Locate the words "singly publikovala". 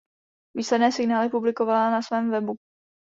0.91-1.91